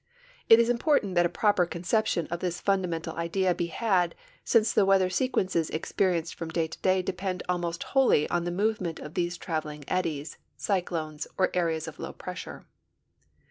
[0.49, 4.83] It is important that a proper conception of this fundamental idea be had, since the
[4.83, 9.37] weather sequences experienced from da}'^ to day depend almost wholly on the movement of these
[9.37, 12.65] traveling eddies, cyclones, or areas of low pressure.